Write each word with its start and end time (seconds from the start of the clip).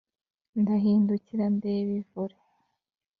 Ndahindukira 0.61 1.45
ndeba 1.55 1.81
ivure 1.99 2.37